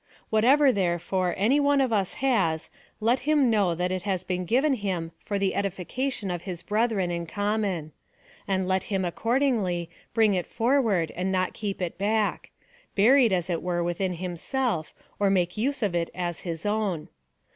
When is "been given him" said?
4.23-5.11